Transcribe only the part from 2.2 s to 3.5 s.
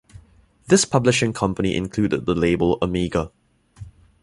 the label Amiga.